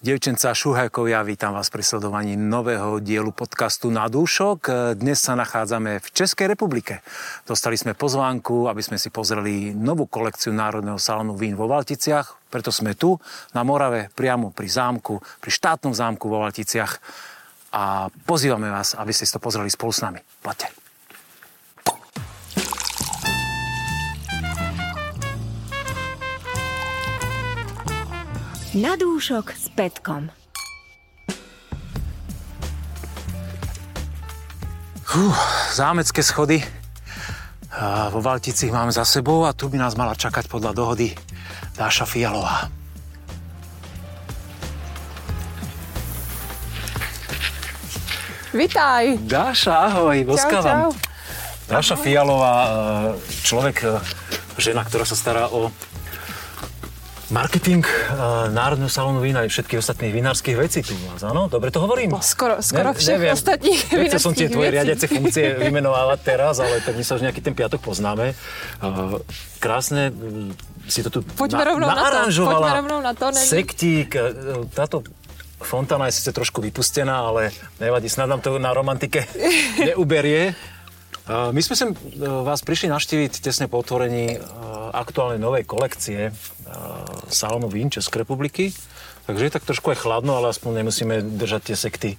[0.00, 4.72] Devčenca Šuhajkovia, vítam vás pri sledovaní nového dielu podcastu Na dúšok.
[4.96, 7.04] Dnes sa nachádzame v Českej republike.
[7.44, 12.48] Dostali sme pozvánku, aby sme si pozreli novú kolekciu Národného salónu vín vo Valticiach.
[12.48, 13.20] Preto sme tu,
[13.52, 16.96] na Morave, priamo pri zámku, pri štátnom zámku vo Valticiach.
[17.76, 20.24] A pozývame vás, aby ste si to pozreli spolu s nami.
[20.40, 20.89] Poďte.
[28.70, 30.30] Na dúšok s Petkom.
[35.02, 35.34] Fú,
[35.74, 36.62] zámecké schody
[37.74, 41.10] a vo Valtici máme za sebou a tu by nás mala čakať podľa dohody
[41.74, 42.70] Dáša Fialová.
[48.54, 49.18] Vitaj.
[49.26, 50.62] Dáša, ahoj, boskávam.
[50.62, 50.90] čau.
[51.66, 52.54] Dáša Fialová,
[53.42, 53.98] človek, e,
[54.62, 55.74] žena, ktorá sa stará o
[57.30, 57.94] marketing e,
[58.50, 61.46] Národného salónu vína aj všetkých ostatných vinárskych vecí tu u vás, áno?
[61.46, 62.10] Dobre to hovorím?
[62.14, 67.02] No, skoro, skoro všech ostatních Nechcel som tie tvoje riadiace funkcie vymenovávať teraz, ale my
[67.02, 68.34] sa už nejaký ten piatok poznáme.
[68.82, 69.22] Uh,
[69.62, 70.50] Krásne mm,
[70.90, 72.66] si to tu Poďme rovnou na to, naaranžovala.
[72.66, 74.20] poďme rovnou na to, není- Sektík, e,
[74.74, 75.06] táto
[75.60, 79.28] fontána je síce trošku vypustená, ale nevadí, snad nám to na romantike
[79.86, 80.54] neuberie.
[81.28, 86.34] My sme sem uh, vás prišli naštíviť tesne po otvorení uh, aktuálnej novej kolekcie uh,
[87.28, 88.72] salónu vín Českej republiky.
[89.28, 92.10] Takže je tak trošku aj chladno, ale aspoň nemusíme držať tie sekty.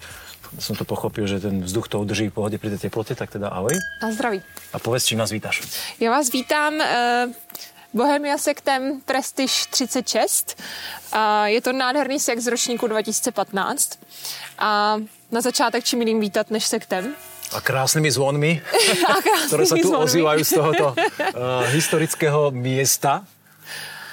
[0.60, 3.52] Som to pochopil, že ten vzduch to udrží v pohode pri tej teplote, tak teda
[3.52, 3.76] ahoj.
[4.04, 4.44] Na zdraví.
[4.72, 5.64] A povedz, čím nás vítaš.
[6.00, 6.86] Já vás vítám uh,
[7.94, 10.56] Bohemia sektem Prestige 36.
[11.12, 14.00] Uh, je to nádherný sekt z ročníku 2015.
[14.60, 15.00] A
[15.32, 17.16] na začátek čím jiným vítat než sektem.
[17.52, 18.52] A krásnymi zvonmi,
[19.08, 20.06] A krásnými ktoré sa tu zvonmi.
[20.08, 23.28] ozývajú z tohoto uh, historického miesta.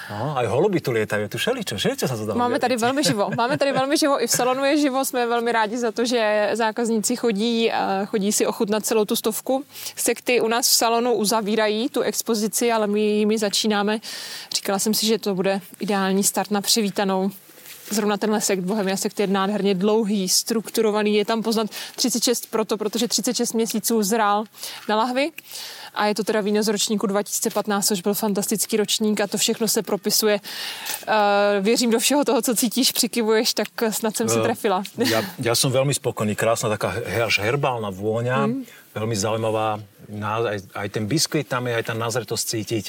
[0.08, 3.28] No, aj holuby tu lietajú, tu všeličo, všeličo sa to dá Máme tady velmi živo.
[3.36, 4.16] Máme tady velmi živo.
[4.16, 5.04] I v salonu je živo.
[5.04, 9.64] Jsme velmi rádi za to, že zákazníci chodí, eh, chodí si ochutnat celou tu stovku.
[9.96, 14.00] Sekty u nás v salonu uzavírají tu expozici, ale my jimi začínáme.
[14.56, 17.30] Říkala jsem si, že to bude ideální start na přivítanou
[17.90, 23.08] Zrovna tenhle sekt Bohemia sekt je nádherně dlouhý, strukturovaný, je tam poznat 36 proto, protože
[23.08, 24.44] 36 měsíců zrál
[24.88, 25.30] na lahvi
[25.94, 29.68] a je to teda víno z ročníku 2015, což byl fantastický ročník a to všechno
[29.68, 30.40] se propisuje.
[31.08, 31.14] Uh,
[31.64, 34.82] věřím do všeho toho, co cítíš, přikivuješ, tak snad jsem se trefila.
[34.98, 36.92] Ja, ja som veľmi spokojný, krásna taká
[37.24, 38.54] až herbálna vôňa, Mhm.
[38.54, 38.94] mm.
[38.94, 42.84] veľmi zaujímavá, Ná- aj, aj ten biskvit tam je, aj tá nazretosť cítiť.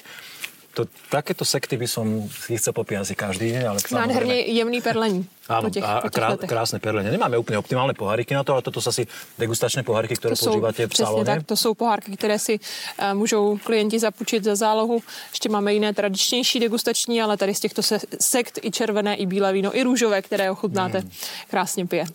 [0.79, 5.28] To, takéto sekty by som si chcel popíjať asi každý deň, ale Nádherně jemný perlení.
[5.50, 6.50] Áno, po těch, a po těch krá, letech.
[6.50, 7.09] krásne perlenie.
[7.12, 9.03] Nemáme úplne optimálne poháriky na to, ale toto sú asi
[9.35, 11.25] degustačné poháriky, ktoré To jsou, používate v salóne.
[11.25, 15.01] tak, to jsou pohárky, které si uh, můžou klienti zapůjčit za zálohu.
[15.34, 19.53] Ještě máme jiné tradičnější degustační, ale tady z těchto se, sekt i červené, i bílé
[19.53, 21.09] víno, i růžové, které ochutnáte, Mm.
[21.50, 22.06] krásně pije.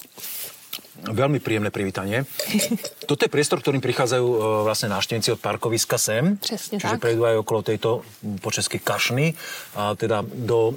[1.02, 2.22] Veľmi príjemné privítanie.
[3.10, 6.38] Toto je priestor, ktorým prichádzajú e, vlastne návštevníci od parkoviska sem.
[6.38, 7.02] Presne Čiže tak.
[7.02, 8.06] prejdú aj okolo tejto
[8.38, 9.34] po česky kašny,
[9.74, 10.74] a teda do e,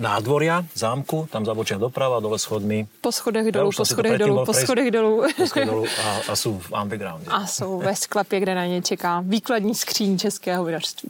[0.00, 2.88] nádvoria zámku, tam zabočia doprava, dole schodmi.
[3.04, 5.14] Po schodech Ja dolů, po schodech predtým dolů, po schodech dolů.
[5.36, 7.28] Po schodech dolu a, a sú v undergrounde.
[7.28, 11.08] A jsou ve sklepě, kde na ně čeká výkladní skříň českého vinařství.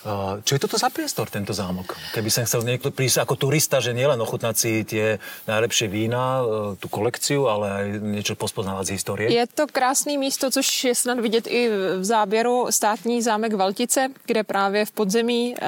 [0.00, 1.92] Uh, Čo je toto za priestor, tento zámok?
[2.16, 6.46] Keby som chcel niekto prísť ako turista, že nielen ochutnať si tie najlepšie vína, uh,
[6.80, 9.26] tú kolekciu, ale aj niečo pospoznávať z histórie.
[9.28, 11.68] Je to krásný místo, což je snad vidět i
[11.98, 15.66] v záběru státní zámek Valtice, kde právě v podzemí eh,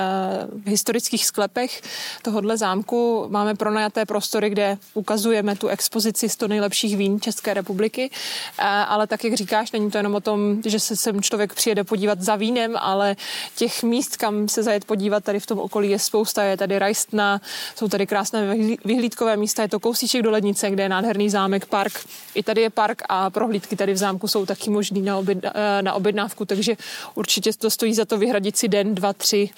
[0.64, 1.82] v historických sklepech
[2.22, 8.10] tohohle zámku máme pronajaté prostory, kde ukazujeme tu expozici 100 nejlepších vín České republiky.
[8.58, 11.84] Eh, Ale tak, jak říkáš, není to jenom o tom, že se sem člověk přijede
[11.84, 13.16] podívat za vínem, ale
[13.56, 16.42] těch míst, kam se zajet podívat tady v tom okolí je spousta.
[16.42, 17.40] Je tady Rajstna,
[17.76, 21.66] jsou tady krásné vyhlí- vyhlídkové místa, je to kousíček do Lednice, kde je nádherný zámek,
[21.66, 22.06] park.
[22.34, 25.82] I tady je park a prohlídky tady v zámku jsou taky možný na, oběd, eh,
[25.82, 26.76] na objednávku, takže
[27.14, 29.50] určitě to stojí za to vyhradit si den, dva, tři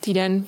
[0.00, 0.44] týden.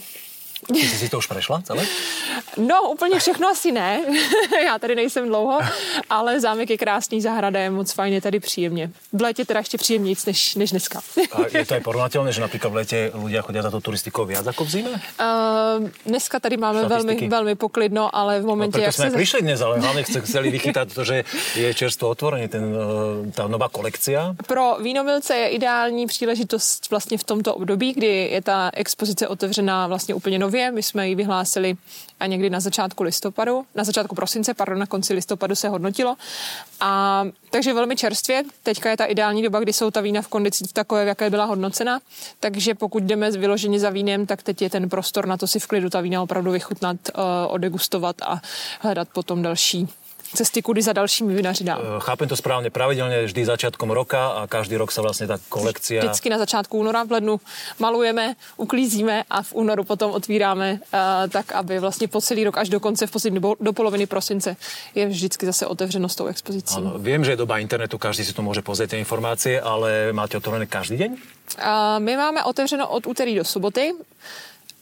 [0.67, 1.87] Ty si si to už prešla celé?
[2.57, 4.01] No, úplně všechno asi ne.
[4.65, 5.59] Já tady nejsem dlouho,
[6.11, 8.91] ale zámek je krásný, zahrada je moc fajn, je tady příjemně.
[9.13, 11.01] V létě teda ještě příjemnějc než, než dneska.
[11.33, 14.45] A je to aj porovnateľné, že napríklad v lete ľudia chodia za to turistikou viac
[14.47, 14.91] ako v zime?
[14.93, 19.09] Uh, dneska tady máme velmi, velmi poklidno, ale v No, momentě, preto jak sme se...
[19.09, 21.17] aj prišli dnes, ale hlavne chce- chceli vychytať to, že
[21.57, 24.35] je čerstvo otvorenie, ten, eh, tá nová kolekcia.
[24.47, 30.15] Pro vínomilce je ideální příležitost vlastně v tomto období, kdy je ta expozice otevřená vlastně
[30.15, 30.71] úplně nově.
[30.71, 31.75] My jsme ji vyhlásili
[32.21, 36.17] a někdy na začátku listopadu, na začátku prosince, pardon, na konci listopadu se hodnotilo.
[36.81, 38.43] A takže velmi čerstvě.
[38.63, 42.01] Teďka je ta ideální doba, kdy jsou ta vína v kondici takové, jaké byla hodnocena.
[42.41, 45.67] Takže pokud jdeme vyloženě za vínem, tak teď je ten prostor na to si v
[45.67, 48.41] klidu ta vína opravdu vychutnat, uh, odegustovat a
[48.81, 49.89] hledat potom další
[50.35, 51.83] cesty, kudy za dalšími vinaři dál.
[51.83, 56.05] Eh, chápem to správně, pravidelně vždy začátkom roka a každý rok se vlastně ta kolekcia...
[56.05, 57.41] Vždycky na začátku února v lednu
[57.79, 60.99] malujeme, uklízíme a v únoru potom otvíráme uh,
[61.31, 64.57] tak, aby vlastně po celý rok až do konce, v poslední do, poloviny prosince
[64.95, 66.77] je vždycky zase otevřeno s tou expozicí.
[66.77, 70.37] Ano, vím, že je doba internetu, každý si to může pozrieť ty informace, ale máte
[70.37, 71.13] otevřené každý den?
[71.13, 71.19] Uh,
[71.99, 73.93] my máme otevřeno od úterý do soboty.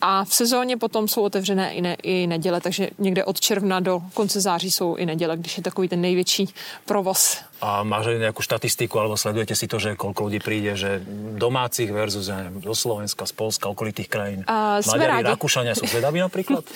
[0.00, 4.02] A v sezóně potom jsou otevřené i, ne, i neděle, takže někde od června do
[4.14, 6.48] konce září jsou i neděle, když je takový ten největší
[6.84, 7.38] provoz.
[7.60, 11.04] A máš nejakú štatistiku, alebo sledujete si to, že koľko ľudí príde, že
[11.36, 14.40] domácich versus, ja neviem, zo Slovenska, z Polska, okolitých krajín?
[14.48, 16.64] A Maďari, Rakúšania sú zvedaví napríklad?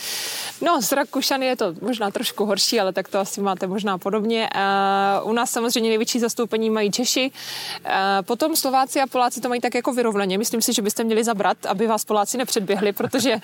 [0.62, 4.48] No, s Rakušany je to možná trošku horší, ale tak to asi máte možná podobně.
[4.54, 7.90] Uh, u nás samozřejmě největší zastoupení mají Češi, uh,
[8.22, 10.38] potom Slováci a Poláci to mají tak jako vyrovnaně.
[10.38, 13.40] Myslím si, že byste měli zabrat, aby vás Poláci nepředběhli, protože uh,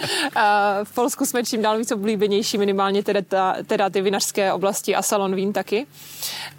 [0.84, 5.02] v Polsku jsme čím dál víc oblíbenější, minimálně teda, ta, teda ty vinařské oblasti a
[5.02, 5.87] salon vín taky.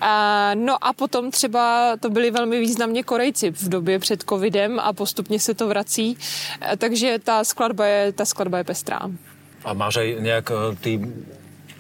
[0.01, 0.07] Uh,
[0.55, 5.39] no a potom třeba to byli velmi významně Korejci v době před covidem a postupně
[5.39, 8.99] se to vrací, uh, takže ta skladba je, ta skladba je pestrá.
[9.61, 10.91] A máš aj nejak eh, ty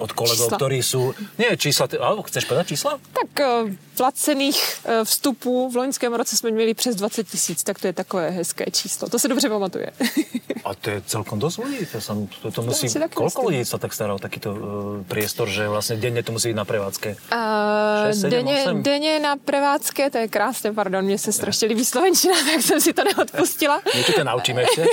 [0.01, 0.57] od kolegov, čísla.
[0.57, 1.13] ktorí sú...
[1.37, 2.97] Nie, čísla, alebo chceš povedať čísla?
[3.13, 3.69] Tak uh,
[4.01, 8.29] placených uh, vstupů v loňském roce jsme měli přes 20 tisíc, tak to je takové
[8.29, 9.09] hezké číslo.
[9.09, 9.91] To se dobře pamatuje.
[10.65, 11.81] A to je celkom dosť ľudí.
[11.89, 14.59] To, som, to, to musí, to koľko ľudí sa tak stará o takýto uh,
[15.05, 17.09] priestor, že vlastně denně to musí být na prevádzke?
[17.33, 21.85] Uh, 6, 7, denně, denně na prevádzke, to je krásné, pardon, mně se strašně líbí
[21.85, 23.81] slovenčina, tak jsem si to neodpustila.
[23.95, 24.81] Něco tě naučíme ještě.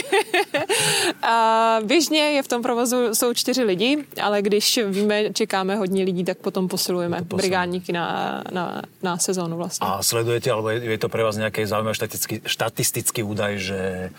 [1.24, 6.24] uh, běžně je v tom provozu jsou čtyři lidi, ale když víme, čekáme hodně lidí,
[6.24, 9.86] tak potom posilujeme brigádníky na, na, na sezónu vlastně.
[9.86, 14.10] A sledujete, alebo je, je to pro vás nějaký zaujímavý štatistický, štatistický údaj, že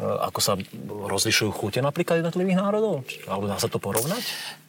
[0.00, 0.52] ako sa
[0.86, 3.06] rozlišujú chute napríklad jednotlivých národov?
[3.30, 4.22] Alebo dá sa to porovnať?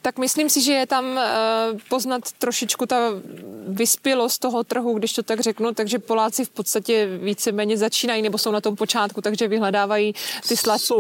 [0.06, 1.25] Tak myslím si, že je tam eh,
[1.89, 3.18] poznat trošičku ta
[3.68, 8.51] vyspělost toho trhu, když to tak řeknu, takže Poláci v podstatě víceméně začínají nebo jsou
[8.51, 10.13] na tom počátku, takže vyhledávají
[10.48, 10.94] ty sladší...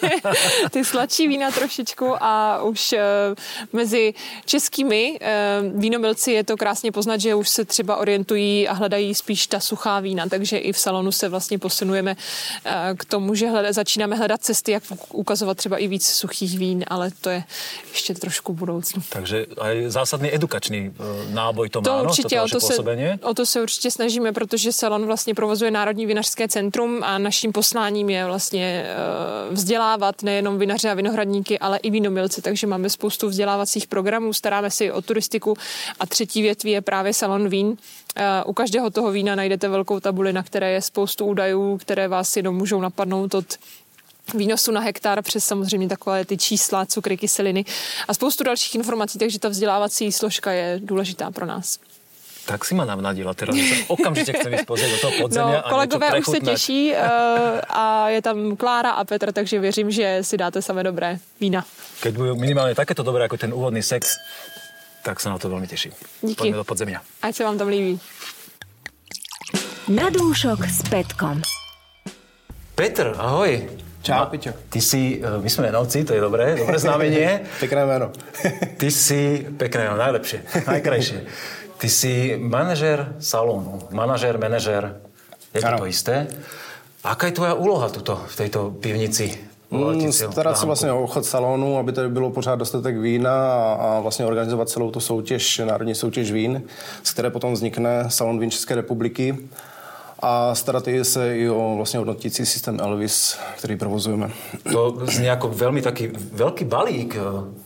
[0.70, 3.00] ty sladší vína trošičku a už eh,
[3.72, 5.20] mezi českými
[5.74, 10.00] vínomilci je to krásně poznat, že už se třeba orientují a hledají spíš ta suchá
[10.00, 12.16] vína, takže i v salonu se vlastně posunujeme
[12.96, 14.82] k tomu, tomu, že hleda, začínáme hledat cesty, jak
[15.12, 17.44] ukazovat třeba i víc suchých vín, ale to je
[17.90, 19.02] ještě trošku budoucnu.
[19.08, 22.74] Takže aj zásadný edukační e, náboj to, to má, určitě, no, to o, to se,
[23.22, 28.10] o to se určitě snažíme, protože salon vlastně provozuje Národní vinařské centrum a naším posláním
[28.10, 28.94] je vlastně e,
[29.54, 34.84] vzdělávat nejenom vinaře a vinohradníky, ale i vínomilce, takže máme spoustu vzdělávacích programů, staráme se
[34.84, 35.56] i o turistiku
[36.00, 37.76] a třetí větví je právě salon vín.
[38.16, 42.36] E, u každého toho vína najdete velkou tabuli, na které je spoustu údajů, které vás
[42.36, 43.58] jenom můžou napadnout dosáhnout od
[44.34, 47.64] výnosu na hektar přes samozřejmě takové ty čísla, cukry, kyseliny
[48.08, 51.78] a spoustu dalších informací, takže ta vzdělávací složka je důležitá pro nás.
[52.46, 53.56] Tak si ma navnadila, teraz
[53.88, 56.98] okamžitě chcem jít pozrieť do toho podzemia no, a kolegové už se těší uh,
[57.68, 61.64] a je tam Klára a Petr, takže věřím, že si dáte samé dobré vína.
[62.00, 64.14] Keď budou minimálně takéto dobré jako ten úvodný sex,
[65.02, 65.92] tak se na to velmi těším.
[66.22, 66.34] Díky.
[66.34, 67.00] Pojďme do podzemia.
[67.22, 68.00] Ať se vám tam líbí.
[69.88, 71.42] Na dúšok s Petkom.
[72.76, 73.68] Petr, ahoj.
[74.04, 74.52] Čau, Pičo.
[74.68, 77.40] Ty si, eh, my jsme jmenovci, to je dobré, dobré znamenie.
[77.60, 78.10] Pekné jméno.
[78.76, 81.24] ty si, pekné jméno, najlepšie, najkrajšie.
[81.78, 85.00] Ty si manažer salónu, manažer, manažer,
[85.54, 86.26] je to to isté.
[87.04, 89.32] Aká je tvoja úloha tuto, v této pivnici?
[89.70, 94.00] Mm, starat se vlastně o ochod salonu, aby tady bylo pořád dostatek vína a, a
[94.00, 96.62] vlastně organizovat celou tu soutěž, národní soutěž vín,
[97.02, 99.48] z které potom vznikne Salon vín České republiky
[100.26, 104.30] a starat se i o vlastně hodnotící systém Elvis, který provozujeme.
[104.72, 107.16] To zní jako velmi taký velký balík.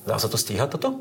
[0.06, 0.94] Dá se to stíhat toto?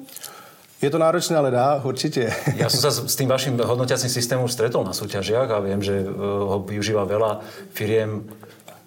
[0.81, 2.33] Je to náročné, ale dá, určitě.
[2.55, 6.07] Já jsem se s tím vaším hodnotiacím systémem stretol na soutěžiach a vím, že eh,
[6.23, 7.43] ho využívá veľa
[7.75, 8.23] firiem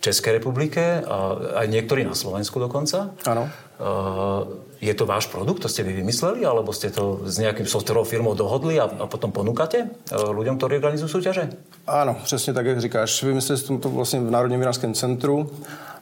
[0.02, 3.14] České republike a aj niektorí na Slovensku dokonca.
[3.22, 3.46] Ano.
[3.78, 8.02] Uh, je to váš produkt, to ste vy vymysleli, alebo ste to s nejakým softwarovou
[8.02, 11.50] firmou dohodli a, a potom ponúkate uh, ľuďom, ktorí organizují soutěže?
[11.86, 13.22] Ano, přesně tak, jak říkáš.
[13.22, 15.50] Vymysleli jsme to vlastně v Národním vinařském centru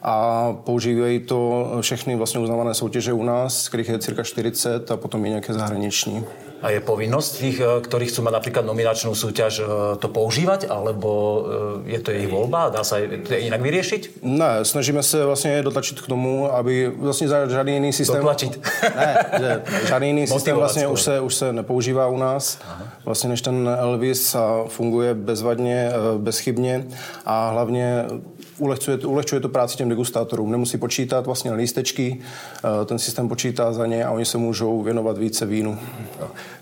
[0.01, 5.25] a používají to všechny vlastně uznávané soutěže u nás, kterých je cirka 40 a potom
[5.25, 6.25] i nějaké zahraniční.
[6.61, 9.63] A je povinnosť tých, e, ktorí chcú mať napríklad nominačnú súťaž, e,
[9.97, 11.09] to používať, alebo
[11.85, 12.69] e, je to jejich voľba?
[12.69, 14.21] Dá sa to inak vyriešiť?
[14.21, 18.15] Ne, snažíme se vlastně dotlačit k tomu, aby vlastně žádný jiný systém...
[18.15, 18.61] Dotlačit?
[18.95, 22.59] Ne, že žádný jiný systém vlastně už se, už se nepoužívá u nás.
[22.61, 22.87] Aha.
[23.05, 26.85] Vlastně než ten Elvis a funguje bezvadně, bezchybně
[27.25, 28.05] a hlavně
[28.61, 30.51] ulehčuje, ulehčuje to práci těm degustátorům.
[30.51, 32.21] Nemusí počítat vlastně na lístečky,
[32.85, 35.77] ten systém počítá za ně a oni se můžou věnovat více vínu.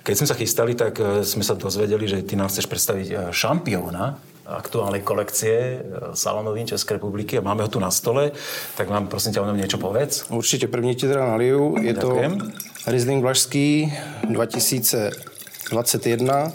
[0.04, 3.16] Keď sme sa chystali, tak e, sme sa dozvedeli, že ty nám chceš predstaviť e,
[3.30, 4.18] šampióna
[4.50, 5.86] aktuálnej kolekcie
[6.18, 8.34] salónovín České republiky a máme ho tu na stole,
[8.74, 10.26] tak vám prosím ťa o něm niečo povedz.
[10.30, 11.76] Určitě první ti teda naliju.
[11.82, 12.40] Je Ďakujem.
[12.40, 12.46] to
[12.90, 13.94] Riesling Vlašský
[14.30, 16.52] 2021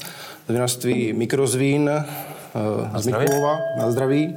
[0.46, 1.90] z vinařství Mikrozvín
[2.96, 3.58] z Mikulova.
[3.78, 4.34] Na zdraví.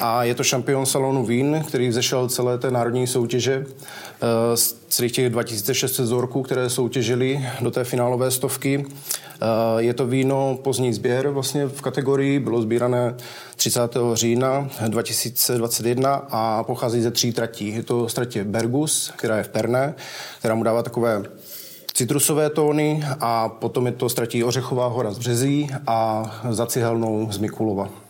[0.00, 5.12] A je to šampion salonu vín, který vzešel celé té národní soutěže eh, z celých
[5.12, 8.86] těch 2600 vzorků, které soutěžili do té finálové stovky.
[8.86, 13.14] Eh, je to víno pozdní sběr vlastně v kategorii, bylo sbírané
[13.56, 13.80] 30.
[14.14, 17.68] října 2021 a pochází ze tří tratí.
[17.68, 19.94] Je to stratě Bergus, která je v Perné,
[20.38, 21.22] která mu dává takové
[21.94, 27.38] citrusové tóny a potom je to stratí Ořechová hora z Březí a za cihelnou z
[27.38, 28.09] Mikulova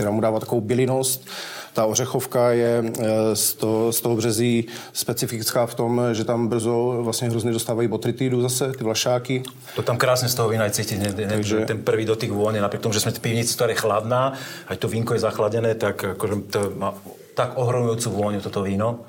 [0.00, 1.28] která mu dává takovou bylinost.
[1.72, 6.98] Ta ořechovka je eh, z toho, z toho březí specifická v tom, že tam brzo
[7.00, 9.42] vlastně hrozně dostávají botritidu zase, ty vlašáky.
[9.76, 11.68] To tam krásně z toho vína je cítit, ne, ne, Takže...
[11.68, 14.32] ten prvý dotyk vône, napriek tomu, že jsme v pivnici, ktorá je chladná,
[14.72, 16.96] ať to vínko je zachladené, tak akože to má
[17.36, 19.04] tak ohromujúcu vôňu toto víno.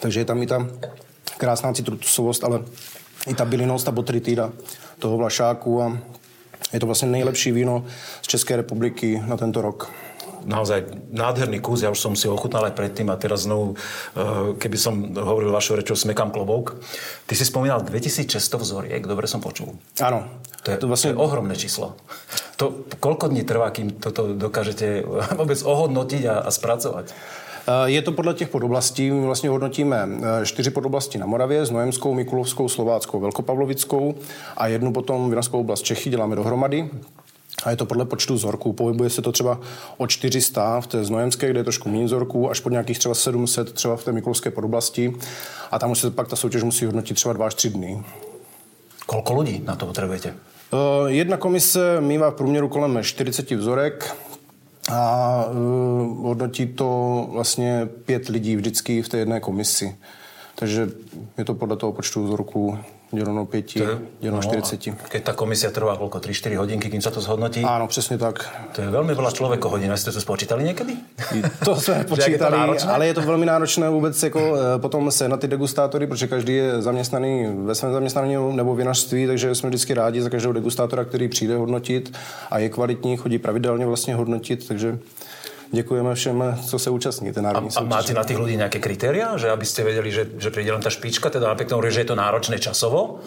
[0.00, 0.64] Takže je tam i ta
[1.36, 2.64] krásná citrusovost, ale
[3.28, 4.52] i ta bylinost, ta botrytida
[4.98, 5.86] toho vlašáku a
[6.72, 7.84] je to vlastně nejlepší víno
[8.22, 9.92] z České republiky na tento rok
[10.44, 14.76] naozaj nádherný kus, ja už som si ochutnal aj predtým a teraz znovu, eh, keby
[14.78, 16.76] som hovoril vašou rečou, smekám klobouk.
[17.26, 19.76] Ty si spomínal 2600 vzoriek, dobre som počul.
[20.00, 20.24] Áno.
[20.64, 21.12] To je, to, vlastne...
[21.12, 21.96] to je ohromné číslo.
[22.56, 25.04] To, koľko dní trvá, kým toto dokážete
[25.40, 27.12] vôbec ohodnotiť a, a spracovať?
[27.66, 29.10] Eh, je to podle těch podoblastí.
[29.10, 34.14] My vlastně hodnotíme eh, čtyři podoblasti na Moravě, Znojemskou, Mikulovskou, Slováckou, Velkopavlovickou
[34.56, 36.90] a jednu potom vinařskou oblast Čechy děláme dohromady
[37.62, 38.72] a je to podle počtu vzorků.
[38.72, 39.60] Pohybuje se to třeba
[39.96, 43.72] od 400 v té znojemské, kde je trošku méně vzorků, až po nějakých třeba 700
[43.72, 45.14] třeba v té Mikulovské podoblasti.
[45.70, 48.02] A tam už se pak ta soutěž musí hodnotit třeba 2 až 3 dny.
[49.06, 50.34] Kolko lidí na to potřebujete?
[50.72, 54.16] Uh, jedna komise mývá v průměru kolem 40 vzorek
[54.92, 59.96] a uh, hodnotí to vlastně pět lidí vždycky v té jedné komisi.
[60.54, 60.88] Takže
[61.38, 62.78] je to podle toho počtu vzorků
[63.12, 63.74] děleno 5,
[64.20, 64.80] děleno no, 40.
[65.08, 66.18] Keď ta komisia trvá koľko?
[66.18, 67.64] 3-4 hodinky, kým sa to zhodnotí?
[67.64, 68.50] Áno, přesně tak.
[68.72, 69.96] To je velmi veľa člověko hodin.
[69.96, 70.92] Jste to spočítali někdy?
[71.64, 75.28] To jsme počítali, je to ale je to velmi náročné vůbec jako eh, potom se
[75.28, 79.94] na ty degustátory, protože každý je zaměstnaný ve svém zaměstnání nebo vinařství, takže jsme vždycky
[79.94, 82.16] rádi za každého degustátora, který přijde hodnotit
[82.50, 84.98] a je kvalitní, chodí pravidelně vlastně hodnotit, takže
[85.72, 89.36] děkujeme všem, co se účastní té národní a, a máte na těch lidí nějaké kritéria,
[89.36, 92.14] že abyste věděli, že, že přijde len ta špička, teda napriek tomu, že je to
[92.14, 93.20] náročné časovo,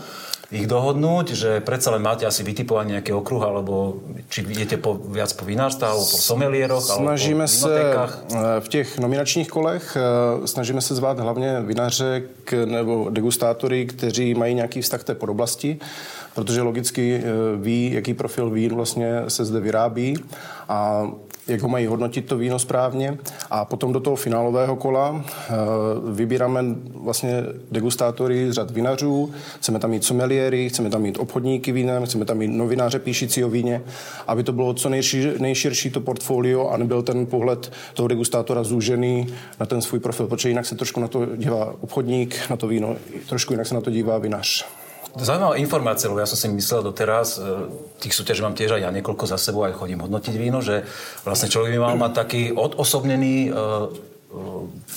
[0.47, 3.99] ich dohodnúť, že predsa len máte asi vytipovaný nejaký okruh, alebo
[4.31, 8.67] či idete po, viac po vinárstve, alebo po somelieroch, Snažíme alebo po se eh, v
[8.67, 12.23] těch nominačních kolech, eh, snažíme se zvát hlavně vinaře
[12.65, 15.79] nebo degustátory, kteří mají nějaký vztah té podoblasti,
[16.35, 17.23] protože logicky eh,
[17.59, 20.15] ví, jaký profil vín vlastně se zde vyrábí
[20.69, 21.11] a
[21.47, 23.17] jak ho mají hodnotit to víno správně.
[23.49, 25.53] A potom do toho finálového kola eh,
[26.11, 26.63] vybíráme
[26.93, 32.25] vlastně degustátory z řad vinařů, chceme tam mít someliéry, chceme tam mít obchodníky vínem, chceme
[32.25, 33.81] tam mít novináře píšící o víně,
[34.27, 39.27] aby to bylo co nejšir, nejširší to portfolio a nebyl ten pohled toho degustátora zúžený
[39.59, 42.95] na ten svůj profil, protože jinak se trošku na to dívá obchodník, na to víno,
[43.29, 44.65] trošku jinak se na to dívá vinař.
[45.15, 47.71] Zaujímavá informácia, lebo ja som si myslel doteraz, e,
[48.03, 50.83] tých súťaží mám tiež aj ja niekoľko za sebou, aj chodím hodnotiť víno, že
[51.23, 53.53] vlastne človek by mal mať taký odosobnený e, e,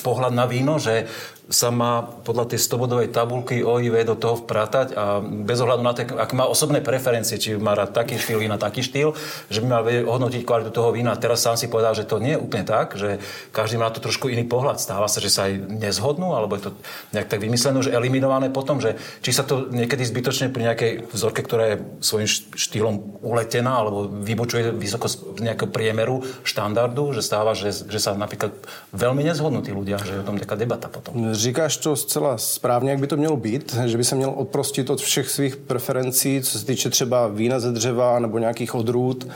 [0.03, 1.07] pohľad na víno, že
[1.51, 6.07] sa má podľa tej 100-bodovej tabulky OIV do toho vpratať a bez ohľadu na to,
[6.15, 9.19] ak má osobné preferencie, či má rád taký štýl vína, taký štýl,
[9.51, 11.19] že by mal hodnotiť kvalitu toho vína.
[11.19, 13.19] Teraz sám si povedal, že to nie je úplne tak, že
[13.51, 14.79] každý má to trošku iný pohľad.
[14.79, 16.73] Stáva sa, že sa aj nezhodnú, alebo je to
[17.11, 21.43] nejak tak vymyslené, že eliminované potom, že či sa to niekedy zbytočne pri nejakej vzorke,
[21.43, 22.95] ktorá je svojím štýlom
[23.27, 28.55] uletená alebo vybočuje vysoko z nejakého priemeru štandardu, že stáva, že, že sa napríklad
[28.95, 31.35] veľmi nezhodnú tí ľudia, že je o tom taká debata potom.
[31.41, 35.01] Říkáš to zcela správně, jak by to mělo být, že by se měl odprostit od
[35.01, 39.29] všech svých preferencí, co se týče třeba vína ze dřeva nebo nějakých odrůd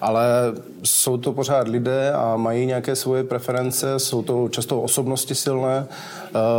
[0.00, 0.24] ale
[0.82, 5.86] jsou to pořád lidé a mají nějaké svoje preference, jsou to často osobnosti silné,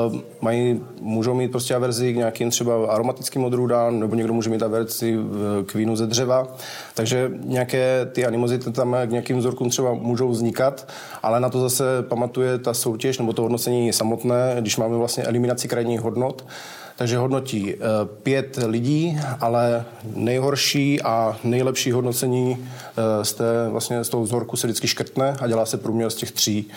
[0.10, 4.64] uh, mají, můžou mít prostě averzi k nějakým třeba aromatickým odrůdám, nebo někdo může mít
[4.64, 5.18] averzi
[5.66, 6.48] k vínu ze dřeva,
[6.94, 10.88] takže nějaké ty animozity tam k nějakým vzorkům třeba můžou vznikat,
[11.24, 15.68] ale na to zase pamatuje ta soutěž nebo to hodnocení samotné, když máme vlastně eliminaci
[15.68, 16.46] krajních hodnot,
[17.00, 17.78] takže hodnotí eh,
[18.24, 24.68] pět lidí, ale nejhorší a nejlepší hodnocení eh, z, té, vlastně z toho vzorku se
[24.68, 26.72] vždycky škrtne a dělá se průměr z těch tří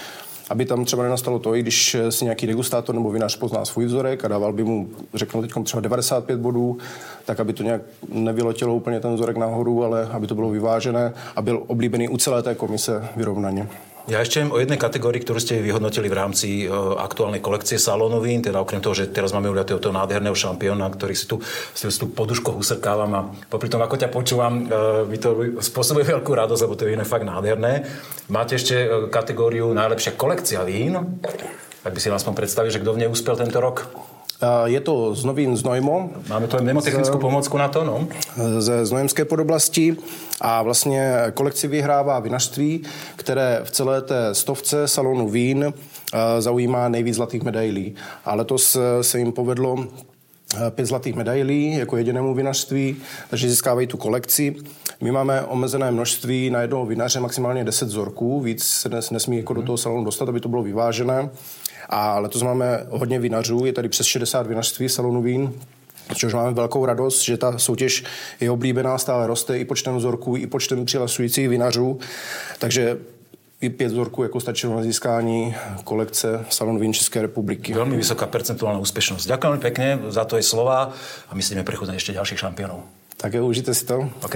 [0.50, 4.24] aby tam třeba nenastalo to, i když si nějaký degustátor nebo vinař pozná svůj vzorek
[4.24, 6.78] a dával by mu, řeknu teď třeba 95 bodů,
[7.24, 11.42] tak aby to nějak nevylotilo úplně ten vzorek nahoru, ale aby to bylo vyvážené a
[11.42, 13.68] byl oblíbený u celé té komise vyrovnaně.
[14.10, 18.58] Ja ešte o jednej kategórii, ktorú ste vyhodnotili v rámci uh, aktuálnej kolekcie salónovín, teda
[18.58, 21.38] okrem toho, že teraz máme uliatého toho nádherného šampióna, ktorý si tu,
[21.70, 24.66] si tu poduško usrkávam a popri tom, ako ťa počúvam,
[25.06, 27.86] mi to spôsobuje veľkú radosť, lebo to je fakt nádherné.
[28.26, 30.98] Máte ešte uh, kategóriu najlepšia kolekcia vín.
[31.82, 33.86] Tak by si aspoň predstavil, že kto v nej uspel tento rok?
[34.64, 36.10] Je to z Novín Znojmo.
[36.28, 38.08] Máme tu mnemotechnickou pomocku na to, no?
[38.58, 39.96] Ze Znojemské podoblasti
[40.40, 42.82] a vlastně kolekci vyhrává vinařství,
[43.16, 47.94] které v celé té stovce salonu vín eh, zaujímá nejvíc zlatých medailí.
[48.24, 49.78] A letos eh, se jim povedlo
[50.56, 52.96] eh, pět zlatých medailí jako jedinému vinařství,
[53.30, 54.56] takže získávají tu kolekci.
[55.00, 59.54] My máme omezené množství na jednoho vinaře, maximálně 10 vzorků, víc se dnes nesmí jako
[59.54, 61.30] do toho salonu dostat, aby to bylo vyvážené.
[61.92, 65.52] A letos máme hodně vinařů, je tady přes 60 vinařství salonu vín,
[66.14, 68.04] Což máme velkou radost, že ta soutěž
[68.40, 71.98] je oblíbená, stále roste i počtem vzorků, i počtem přihlasujících vinařů.
[72.58, 72.98] Takže
[73.60, 77.74] i pět vzorků jako stačilo na získání kolekce Salon vín České republiky.
[77.74, 79.26] Velmi vysoká percentuálna úspěšnost.
[79.26, 80.92] Děkujeme pěkně za to je slova
[81.28, 82.82] a myslíme prechodne ještě dalších šampionů.
[83.16, 84.10] Tak jo, užijte si to.
[84.24, 84.34] OK.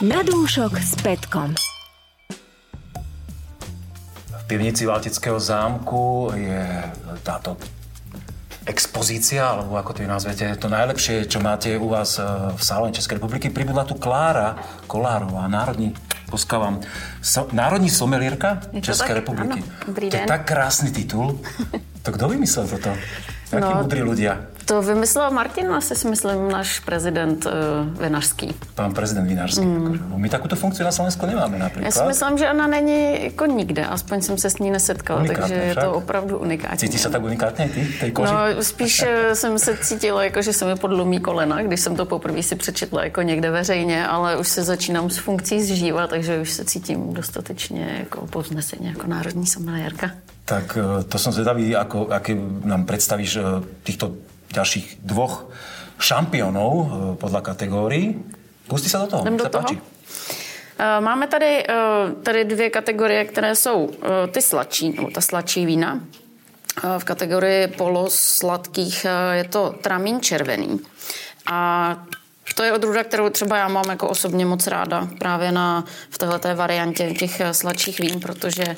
[0.00, 1.54] Na dúšok s Petkom
[4.46, 6.64] pivnici Valtického zámku je
[7.24, 7.56] táto
[8.64, 12.24] expozícia, alebo ako to vy nazvete, to najlepšie, čo máte u vás eh,
[12.56, 13.52] v salóne Českej republiky.
[13.52, 14.56] Pribudla tu Klára
[14.88, 15.92] Kolárová, národní,
[16.32, 16.80] poskávam,
[17.20, 19.60] so, národní somelierka Českej republiky.
[19.60, 21.36] Ano, to je tak krásny titul.
[22.04, 22.92] To kdo vymyslel toto?
[23.48, 24.52] Jakí no, mudrí ľudia?
[24.64, 27.52] To vymyslel Martin, asi si myslím, náš prezident uh,
[28.02, 28.54] Vinařský.
[28.74, 29.60] Pán prezident Vinařský.
[29.60, 30.12] Mm.
[30.16, 31.84] My takovou funkci na Slovensku nemáme například.
[31.84, 35.48] Já si myslím, že ona není jako nikde, aspoň jsem se s ní nesetkala, unikátne
[35.48, 35.76] takže však?
[35.76, 36.78] je to opravdu unikátní.
[36.78, 38.32] Cítíš se tak unikátně ty, tej koži?
[38.32, 42.04] No, spíš eh, jsem se cítila, jako, že se mi podlomí kolena, když jsem to
[42.06, 46.50] poprvé si přečetla jako někde veřejně, ale už se začínám s funkcí zžívat, takže už
[46.50, 50.10] se cítím dostatečně jako povzneseně, jako národní someliérka.
[50.44, 53.38] Tak eh, to som zvedavý, ako, aké nám predstavíš
[53.82, 54.12] týchto
[54.54, 55.46] ďalších dvoch
[55.98, 58.24] šampionů eh, podle kategórií.
[58.68, 59.62] Pustí se do toho, Jdem do toho.
[59.62, 59.80] Páči.
[60.78, 61.74] Eh, máme tady, eh,
[62.22, 63.90] tady dvě kategorie, které jsou
[64.30, 66.00] ty sladší, nebo ta sladší vína.
[66.98, 70.80] V kategorii polosladkých je to tramín červený.
[71.52, 71.96] A
[72.54, 76.54] to je odrůda, kterou třeba já mám jako osobně moc ráda právě na, v této
[76.54, 78.76] variantě těch sladších vín, protože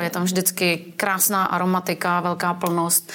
[0.00, 3.12] je tam vždycky krásná aromatika, velká plnost.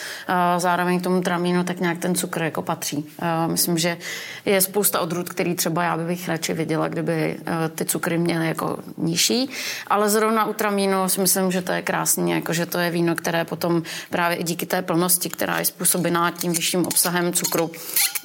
[0.57, 3.05] Zároveň k tomu tramínu tak nějak ten cukr jako patří.
[3.47, 3.97] Myslím, že
[4.45, 7.37] je spousta odrůd, který třeba já bych radši viděla, kdyby
[7.75, 9.49] ty cukry měly jako nižší.
[9.87, 13.15] Ale zrovna u tramínu si myslím, že to je krásný, jako že to je víno,
[13.15, 17.71] které potom právě i díky té plnosti, která je způsobená tím vyšším obsahem cukru,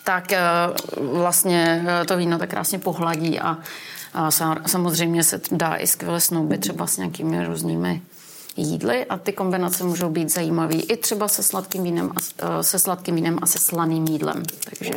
[0.05, 0.33] tak
[0.97, 1.30] vlastně
[2.07, 3.59] to víno tak krásně pohladí a
[4.15, 4.31] a
[4.67, 8.03] samozřejmě se dá i skvěle snoubit třeba s nějakými různými
[8.57, 12.79] jídly a ty kombinace můžou být zajímavé i třeba se sladkým vínem a, eh, se
[12.79, 14.43] sladkým vínem a se slaným jídlem.
[14.65, 14.95] Takže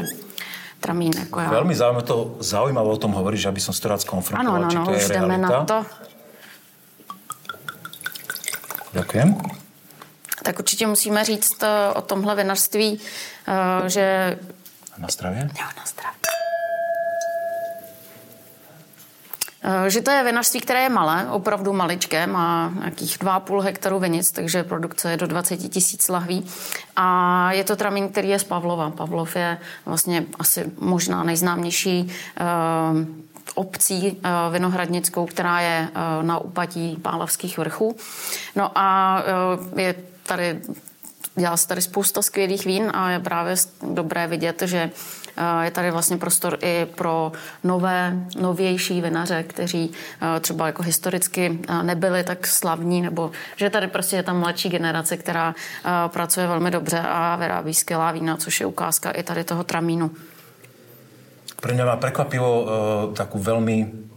[0.80, 1.50] tramín jako já.
[1.50, 4.72] Velmi zaujímavé to, zaujímavé o tom hovoríš, že aby som to rád skonfrontoval, ano, ano,
[4.72, 5.86] či to je už jdeme na to.
[8.94, 9.38] Ďakujem.
[10.44, 13.00] Tak určitě musíme říct eh, o tomhle vinařství,
[13.48, 13.90] eh,
[14.98, 15.50] Na zdravě?
[15.60, 16.24] Jo, na zdravě.
[19.64, 24.32] Eh, že to je vinařství, které je malé, opravdu maličké, má nějakých 2,5 hektaru vinic,
[24.32, 26.46] takže produkce je do 20 tisíc lahví.
[26.96, 28.90] A je to tramín, který je z Pavlova.
[28.90, 33.08] Pavlov je vlastně asi možná nejznámější uh,
[33.56, 35.88] obcí uh, vinohradnickou, která je
[36.22, 37.96] na úpatí Pálavských vrchů.
[38.56, 39.18] No a
[39.76, 40.62] je tady
[41.36, 44.92] dělá se tady spousta skvělých vín a je právě dobré vidět, že
[45.62, 47.32] je tady vlastně prostor i pro
[47.64, 49.92] nové, novější vinaře, kteří
[50.42, 55.56] třeba jako historicky nebyli tak slavní, nebo že tady prostě je tam mladší generace, která
[56.08, 60.12] pracuje velmi dobře a vyrábí skvělá vína, což je ukázka i tady toho tramínu.
[61.64, 62.66] pre mňa má prekvapilo uh,
[63.16, 64.12] takú veľmi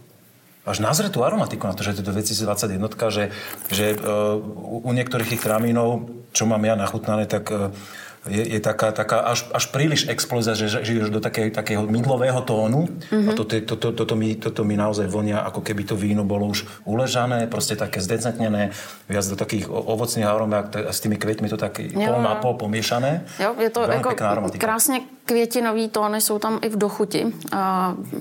[0.67, 3.23] až nazretú aromatiku na to, že je to 2021, že,
[3.71, 4.35] že uh,
[4.83, 7.71] u niektorých tých tramínov, čo mám ja nachutnané, tak uh,
[8.27, 12.91] je, je taká, taká až, až príliš explózia, že žiješ do také, takého mydlového tónu
[12.91, 13.29] mm-hmm.
[13.29, 16.51] a toto, to, to, toto, mi, toto mi naozaj vonia, ako keby to víno bolo
[16.51, 18.75] už uležané, proste také zdecentnené,
[19.07, 23.23] viac do takých ovocných aromát a s tými kvetmi to tak pol na pol pomiešané.
[23.39, 24.15] Jo, je to jako
[24.57, 27.33] krásně květinový tóny jsou tam i v dochuti.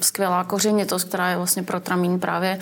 [0.01, 2.59] Skvělá kořenitost, která je vlastně pro tramín právě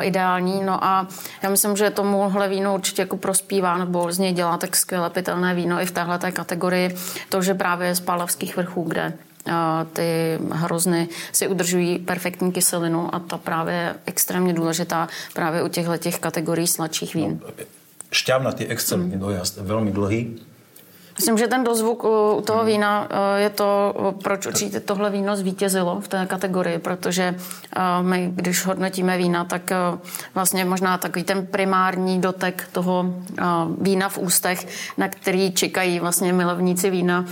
[0.00, 0.62] ideální.
[0.64, 1.08] No a
[1.42, 5.54] já myslím, že tomuhle víno určitě jako prospívá, nebo z něj dělá tak skvěle pitelné
[5.54, 6.96] víno i v téhle kategorii.
[7.28, 9.12] To, že právě z Pálavských vrchů, kde
[9.92, 15.96] ty hrozny si udržují perfektní kyselinu a ta právě je extrémně důležitá právě u těchto
[15.96, 17.40] těch kategorií sladších vín.
[17.42, 17.64] No,
[18.10, 19.20] šťavnatý, excelentní mm.
[19.20, 20.40] dojazd, velmi dlouhý.
[21.18, 22.66] Myslím, že ten dozvuk u toho hmm.
[22.66, 27.34] vína eh, je to, proč určitě tohle víno zvítězilo v té kategorii, protože
[27.76, 29.76] eh, my, když hodnotíme vína, tak eh,
[30.34, 33.04] vlastně možná takový ten primární dotek toho
[33.80, 34.66] vína v ústech,
[34.98, 37.24] na který čekají vlastně milovníci vína,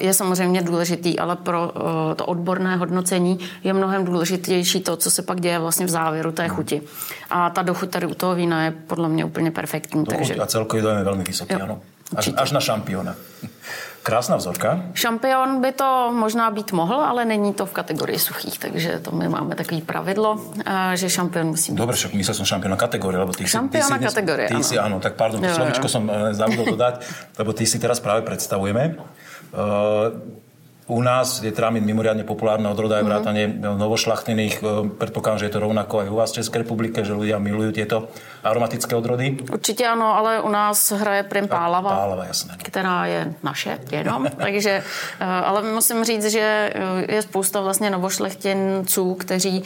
[0.00, 1.72] je samozřejmě důležitý, ale pro
[2.16, 6.46] to odborné hodnocení je mnohem důležitější to, co se pak děje vlastně v závěru té
[6.46, 6.56] hmm.
[6.56, 6.82] chuti.
[7.30, 10.04] A ta dochuť tady u toho vína je podle mě úplně perfektní.
[10.04, 10.34] takže...
[10.34, 11.60] A celkově dojem je velmi vysoký, jo.
[11.62, 11.80] ano.
[12.16, 13.14] Až, až na šampiona.
[14.02, 14.90] Krásná vzorka.
[14.96, 19.28] Šampion by to možná být mohl, ale není to v kategorii suchých, takže to my
[19.28, 21.78] máme takový pravidlo, eh, že šampion musí být.
[21.78, 23.92] Dobre, však myslel som šampiona kategorie, lebo ty šampiona si...
[23.92, 25.92] Šampiona kategorie, ty si, áno, tak pardon, jo, slovičko jo.
[25.92, 26.94] som eh, zabudol dodať,
[27.38, 28.96] lebo ty si teraz práve predstavujeme.
[29.50, 30.16] Uh,
[30.90, 33.10] u nás je trámin mimoriadne populárna odroda aj mhm.
[33.10, 33.78] vrátanie mm-hmm.
[33.78, 34.54] novošlachtených.
[34.98, 38.10] Predpokladám, že je to rovnako aj u vás v České republike, že ľudia milujú tieto
[38.44, 39.36] aromatické odrody.
[39.52, 42.56] Určitě ano, ale u nás hraje prim Pálava, Pálava jasné.
[42.62, 44.26] která je naše jenom.
[44.36, 44.70] Takže,
[45.20, 46.72] e, ale musím říct, že
[47.10, 49.62] e, je spousta vlastně novošlechtinců, kteří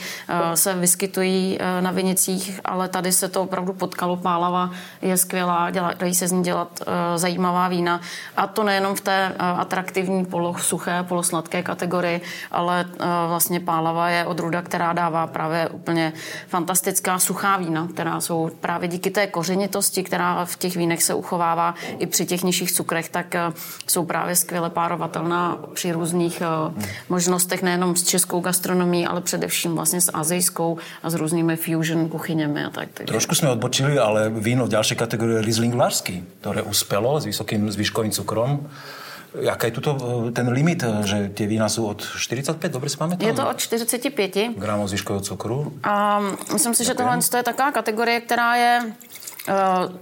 [0.53, 4.17] se vyskytují na vinicích, ale tady se to opravdu potkalo.
[4.17, 6.81] Pálava je skvělá, dělá, dají se z ní dělat
[7.15, 8.01] zajímavá vína.
[8.37, 14.25] A to nejenom v té atraktivní poloh suché, polosladké kategorii, ale eh, vlastně pálava je
[14.25, 16.13] odrůda, která dává právě úplně
[16.47, 21.75] fantastická suchá vína, která jsou právě díky té kořenitosti, která v těch vínech se uchovává
[21.99, 23.41] i při těch nižších cukrech, tak eh,
[23.87, 30.01] jsou právě skvěle párovatelná při různých eh, možnostech, nejenom s českou gastronomií, ale především vlastně
[30.01, 32.89] s azijskou a s různými fusion kuchyněmi a tak.
[32.93, 33.11] Takže...
[33.11, 38.11] Trošku jsme odbočili, ale víno v další kategorii Riesling Vlarsky, které uspělo s vysokým zvyškovým
[38.11, 38.69] cukrom.
[39.39, 42.97] Jaká je tuto eh, ten limit, eh, že tie vína jsou od 45, dobře si
[42.97, 43.27] pamätám?
[43.27, 45.73] Je to od 45 gramů zvyškového cukru.
[45.83, 46.19] A
[46.53, 47.21] myslím si, Děkujem.
[47.21, 48.93] že tohle je taková kategorie, která je
[49.49, 49.95] uh,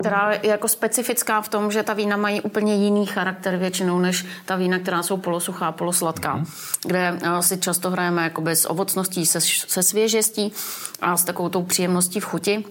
[0.00, 4.26] která je jako specifická v tom, že ta vína mají úplně jiný charakter většinou než
[4.46, 6.46] ta vína, která jsou polosuchá, polosladká, mm.
[6.84, 10.52] kde si často hrajeme jakoby s ovocností, se, se svěžestí
[11.00, 12.64] a s takovou tou příjemností v chuti.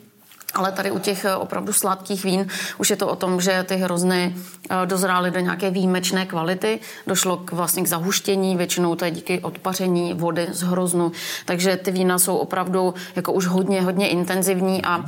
[0.54, 3.76] Ale tady u těch eh, opravdu sladkých vín už je to o tom, že ty
[3.76, 4.36] hrozny
[4.70, 6.80] eh, dozrály do nějaké výjimečné kvality.
[7.08, 11.12] Došlo k vlastně k zahuštění, většinou to je díky odpaření vody z hroznu.
[11.46, 15.06] Takže ty vína jsou opravdu jako už hodně, hodně intenzivní a uh,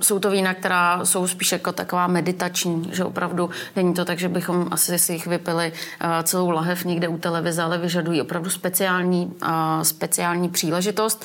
[0.00, 4.28] jsou to vína, která jsou spíš jako taková meditační, že opravdu není to tak, že
[4.28, 5.72] bychom asi si jich vypili
[6.22, 9.32] celou lahev někde u televize, ale vyžadují opravdu speciální,
[9.82, 11.24] speciální příležitost.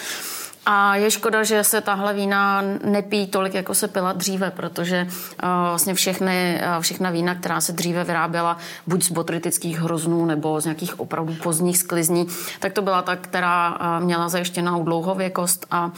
[0.65, 5.49] A je škoda, že se tahle vína nepí tolik, jako se pila dříve, protože uh,
[5.49, 10.65] vlastně všechny, uh, všechna vína, která se dříve vyráběla buď z botritických hroznů nebo z
[10.65, 12.28] nějakých opravdu pozdních sklizní,
[12.60, 15.91] tak to byla ta, která uh, měla zajištěnou dlouhověkost a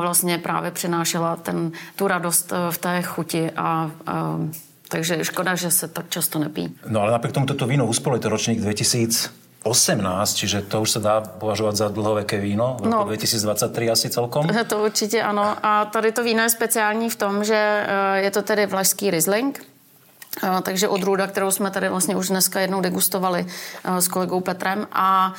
[0.00, 3.90] vlastně právě přinášela ten, tu radost v té chuti a
[4.88, 6.74] takže je škoda, že se tak často nepí.
[6.88, 11.20] No ale napriek tomu toto víno to ročník 2000 18, čiže to už se dá
[11.20, 14.46] považovat za dlhověké víno v roku no, 2023 asi celkom?
[14.68, 15.56] To určitě ano.
[15.62, 19.66] A tady to víno je speciální v tom, že eh, je to tedy vlašský Riesling,
[20.42, 23.46] eh, takže odrůda, kterou jsme tady vlastně už dneska jednou degustovali
[23.84, 25.34] eh, s kolegou Petrem a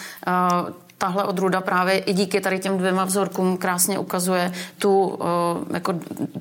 [1.04, 5.28] tahle odrůda právě i díky tady těm dvěma vzorkům krásně ukazuje tu uh,
[5.74, 5.94] jako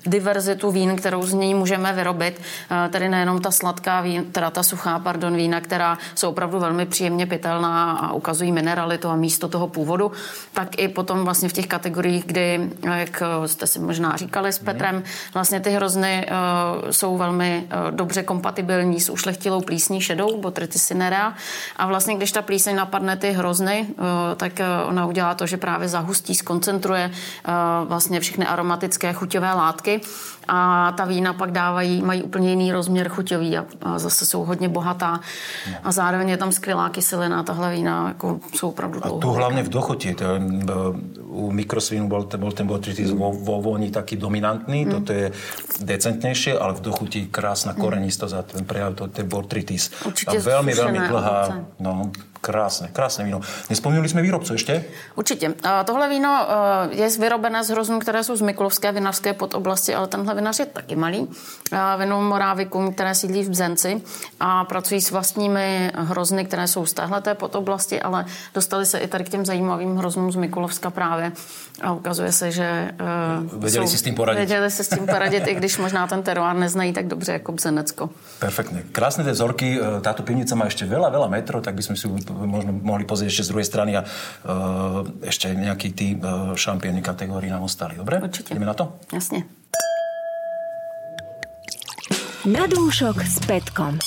[0.06, 2.38] diverzitu vín, kterou z ní můžeme vyrobit.
[2.38, 6.86] Uh, tady nejenom ta sladká vín, teda ta suchá, pardon, vína, která jsou opravdu velmi
[6.86, 10.12] příjemně pitelná a ukazují mineralitu a místo toho původu,
[10.52, 15.02] tak i potom vlastně v těch kategoriích, kdy, jak jste si možná říkali s Petrem,
[15.34, 16.26] vlastně ty hrozny
[16.90, 21.34] jsou velmi dobře kompatibilní s ušlechtilou plísní šedou, Botrytis cinerea.
[21.76, 23.86] A vlastně, když ta plíseň napadne ty hrozny,
[24.36, 27.10] tak tak ona udělá to, že právě zahustí, skoncentruje
[27.84, 30.00] vlastně všechny aromatické chuťové látky
[30.48, 34.68] a ta vína pak dávají, mají úplně jiný rozměr chuťový a, a zase jsou hodně
[34.68, 35.20] bohatá
[35.84, 39.68] a zároveň je tam skvělá kyselina, tahle vína jako jsou opravdu A tu hlavně v
[39.68, 40.24] dochuti, to,
[41.32, 44.90] u mikrosvínu bol, bol ten botrytis vo, vo voni taký dominantný, mm.
[44.90, 45.32] toto je
[45.80, 49.90] decentnejšie, ale v dochuti krásna korenistosť a ten prejav, to je botrytis.
[50.04, 51.64] Určitě a veľmi, veľmi dlhá, ovoce.
[51.80, 53.40] no, Krásné, krásné víno.
[53.70, 54.84] Nespomněli jsme výrobcu ještě?
[55.14, 55.54] Určitě.
[55.84, 56.46] Tohle víno
[56.90, 60.96] je vyrobené z hroznů, které jsou z Mikulovské vinařské podoblasti, ale tenhle vinař je taky
[60.96, 61.28] malý.
[61.98, 64.02] Vino Morávikum, které sídlí v Bzenci
[64.40, 69.24] a pracují s vlastními hrozny, které jsou z téhleté podoblasti, ale dostali se i tady
[69.24, 71.32] k těm zajímavým hroznům z Mikulovska právě.
[71.82, 72.92] A ukazuje se, že...
[73.58, 74.38] Věděli si s tím poradit.
[74.38, 78.10] Věděli se s tím poradit, i když možná ten teroár neznají tak dobře jako Bzenecko.
[78.38, 78.82] Perfektně.
[78.92, 79.80] Krásné tie vzorky.
[80.00, 83.48] Táto pivnica má ještě veľa, veľa metro, tak bychom si možno mohli pozrieť ešte z
[83.48, 87.94] druhej strany a uh, ešte nejaký tí uh, šampióni kategórií nám ostali.
[87.94, 88.18] Dobre?
[88.18, 88.54] Určite.
[88.54, 88.98] Ideme na to?
[89.14, 89.61] Jasne.
[92.42, 94.02] Na dúšok s Petkom.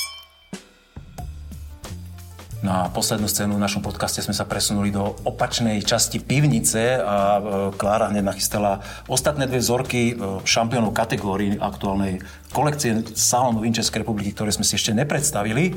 [2.60, 7.42] Na poslednú scénu v našom podcaste sme sa presunuli do opačnej časti pivnice a e,
[7.80, 12.20] Klára hneď nachystala ostatné dve vzorky e, šampiónov kategórií aktuálnej
[12.52, 15.72] kolekcie salónu Vín Českej republiky, ktoré sme si ešte nepredstavili.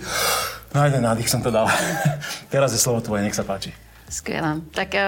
[0.75, 1.71] No jeden nádych som to dal.
[2.51, 3.71] Teraz je slovo tvoje, nech sa páči.
[4.11, 4.67] Skvělé.
[4.75, 5.07] Tak e,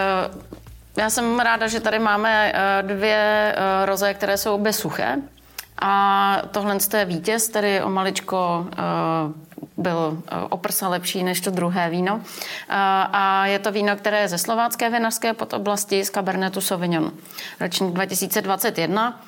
[0.95, 2.53] já jsem ráda, že tady máme
[2.87, 3.55] dvě
[3.91, 5.19] roze, které jsou bezsuché.
[5.81, 8.66] A tohle je vítěz, tedy o maličko
[9.77, 12.21] byl o prsa lepší než to druhé víno.
[13.12, 17.12] A je to víno, které je ze slovácké vinařské podoblasti z Cabernetu Sauvignon.
[17.61, 19.21] Ročník 2021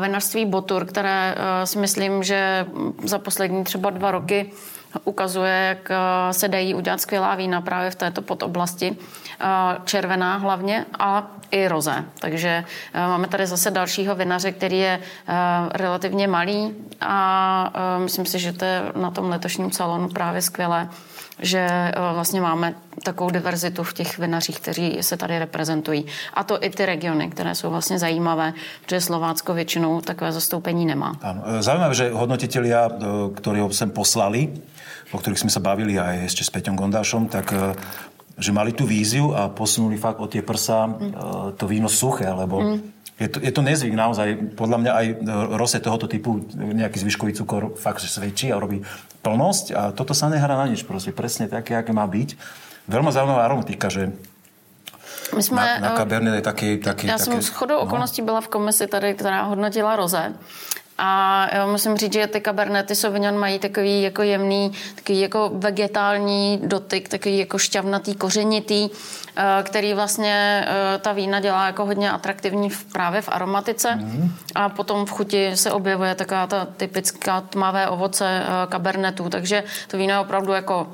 [0.00, 2.66] vinařství Botur, které si myslím, že
[3.04, 4.52] za poslední třeba dva roky
[5.04, 5.90] ukazuje, jak
[6.30, 8.96] se dají udělat skvělá vína právě v této podoblasti.
[9.84, 12.04] Červená hlavně a i roze.
[12.18, 15.00] Takže máme tady zase dalšího vinaře, který je
[15.72, 20.88] relativně malý a myslím si, že to je na tom letošním salonu právě skvělé,
[21.38, 26.06] že vlastně máme takovou diverzitu v těch vinařích, kteří se tady reprezentují.
[26.34, 28.52] A to i ty regiony, které jsou vlastně zajímavé,
[28.84, 31.12] protože Slovácko většinou takové zastoupení nemá.
[31.22, 31.42] Ano.
[31.60, 32.88] Zajímavé, že hodnotitelia,
[33.36, 34.48] ktorí ho sem poslali,
[35.12, 37.52] o ktorých sme sa bavili aj ešte s Peťom Gondášom, tak
[38.36, 41.12] že mali tú víziu a posunuli fakt od tie prsa mm.
[41.56, 42.78] to víno suché, lebo mm.
[43.16, 44.52] je, to, je to nezvyk naozaj.
[44.52, 45.06] Podľa mňa aj
[45.56, 48.84] rose tohoto typu nejaký zvyškový cukor fakt že svedčí a robí
[49.24, 50.84] plnosť a toto sa nehrá na nič.
[50.84, 52.36] Proste presne také, aké má byť.
[52.86, 54.12] Veľmi zaujímavá aromatika, že
[55.34, 57.06] my jsme, na, na Cabernet je taky, taky...
[57.06, 57.80] Já jsem s chodou no.
[57.80, 60.34] okolností byla v komisi tady, která hodnotila roze
[60.98, 66.60] a jo, musím říct, že ty kabernety Sauvignon mají takový jako jemný, takový jako vegetální
[66.64, 68.88] dotyk, takový jako šťavnatý, kořenitý,
[69.36, 73.94] eh, který vlastně eh, ta vína dělá jako hodně atraktivní v, právě v aromatice.
[73.94, 74.34] Mm.
[74.54, 79.96] A potom v chuti se objevuje taková ta typická tmavé ovoce eh, kabernetů, takže to
[79.96, 80.86] víno je opravdu jako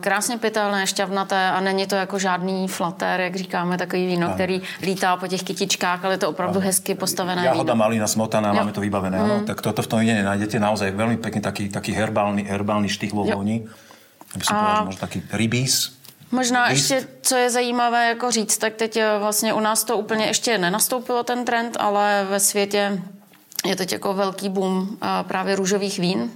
[0.00, 4.34] Krásně pitelné, šťavnaté a není to jako žádný flatér, jak říkáme, takový víno, ano.
[4.34, 6.66] který lítá po těch kytičkách, ale je to opravdu ano.
[6.66, 7.84] hezky postavené Jahoda, víno.
[7.84, 8.54] malina, smotana, jo.
[8.54, 9.18] máme to vybavené.
[9.18, 9.24] Mm.
[9.24, 9.40] Ano.
[9.46, 13.24] Tak toto v tom víne nenájdete naozaj veľmi pekný taký, taký herbálny, herbálny štych vo
[14.42, 14.60] som a...
[14.60, 15.94] povedal, možná taký rybís.
[16.30, 16.90] Možná List.
[16.90, 20.58] ještě, co je zajímavé jako říct, tak teď eh, vlastně u nás to úplně ještě
[20.58, 23.02] nenastoupilo ten trend, ale ve světě
[23.64, 24.88] je teď jako velký boom
[25.22, 26.30] právě růžových vín.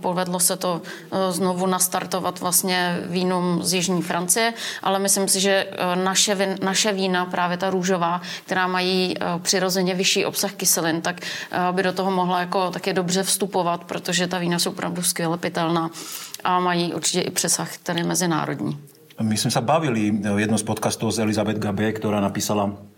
[0.00, 5.50] Povedlo se to e, znovu nastartovat vlastně vínům z Jižní Francie, ale myslím si, že
[5.50, 11.20] e, naše, vín, naše vína, právě ta růžová, která mají přirozeně vyšší obsah kyselin, tak
[11.72, 15.90] by do toho mohla jako také dobře vstupovat, protože ta vína jsou opravdu skvěle pitelná
[16.44, 18.78] a mají určitě i přesah, který mezinárodní.
[19.22, 22.89] My jsme se bavili jedno z podcastů s Elizabeth Gabe, která napísala Eh,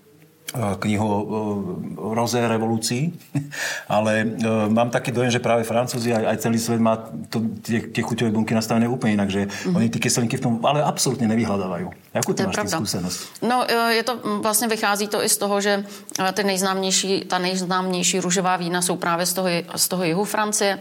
[0.52, 3.12] knihu o rozé revolúcii,
[3.96, 4.26] ale e,
[4.68, 6.96] mám taký dojem, že práve Francúzi aj, aj celý svet má
[7.32, 9.76] to, tie, tie chuťové bunky nastavené úplně jinak, že mm-hmm.
[9.76, 11.86] oni ty kyselinky v tom ale absolutně nevyhledávají.
[12.14, 13.20] Jakou ty máš zkušenost?
[13.42, 15.84] No, e, je to, vlastně vychází to i z toho, že
[16.28, 20.78] e, ty nejznámější, ta nejznámější růžová vína jsou právě z toho, z toho jihu Francie,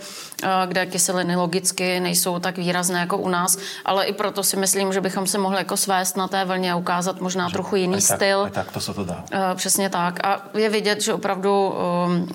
[0.66, 5.02] kde kyseliny logicky nejsou tak výrazné jako u nás, ale i proto si myslím, že
[5.02, 8.02] bychom se mohli jako svést na té vlně a ukázat možná že, trochu jiný aj
[8.02, 8.44] tak, styl.
[8.44, 9.24] Aj tak to se to dá
[9.62, 10.26] přesně tak.
[10.26, 12.28] A je vidět, že opravdu um,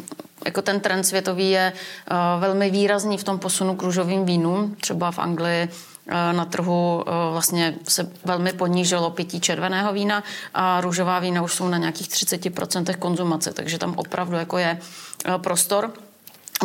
[0.45, 4.77] jako ten trend světový je uh, velmi výrazný v tom posunu k růžovým vínům.
[4.81, 10.23] Třeba v Anglii uh, na trhu uh, vlastně se velmi ponížilo pití červeného vína
[10.55, 14.79] a růžová vína už jsou na nějakých 30% konzumace, takže tam opravdu jako je
[15.37, 15.93] prostor.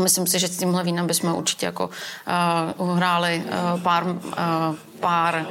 [0.04, 1.90] Myslím si, že s tímhle vínem bychom určitě jako
[2.78, 4.06] uh, uhráli uh, pár,
[5.00, 5.46] pár